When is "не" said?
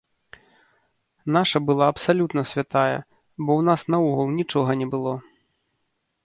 4.81-4.87